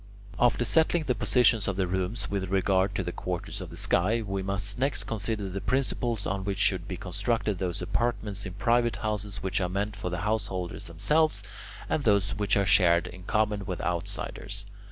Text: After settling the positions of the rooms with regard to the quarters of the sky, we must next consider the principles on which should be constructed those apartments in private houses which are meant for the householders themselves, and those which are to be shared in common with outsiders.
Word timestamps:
After 0.39 0.65
settling 0.65 1.03
the 1.03 1.13
positions 1.13 1.67
of 1.67 1.75
the 1.75 1.85
rooms 1.85 2.27
with 2.27 2.49
regard 2.49 2.95
to 2.95 3.03
the 3.03 3.11
quarters 3.11 3.61
of 3.61 3.69
the 3.69 3.77
sky, 3.77 4.23
we 4.23 4.41
must 4.41 4.79
next 4.79 5.03
consider 5.03 5.47
the 5.47 5.61
principles 5.61 6.25
on 6.25 6.43
which 6.43 6.57
should 6.57 6.87
be 6.87 6.97
constructed 6.97 7.59
those 7.59 7.83
apartments 7.83 8.43
in 8.43 8.53
private 8.53 8.95
houses 8.95 9.43
which 9.43 9.61
are 9.61 9.69
meant 9.69 9.95
for 9.95 10.09
the 10.09 10.21
householders 10.21 10.87
themselves, 10.87 11.43
and 11.87 12.03
those 12.03 12.31
which 12.31 12.57
are 12.57 12.65
to 12.65 12.71
be 12.71 12.73
shared 12.73 13.05
in 13.05 13.25
common 13.25 13.63
with 13.67 13.79
outsiders. 13.81 14.65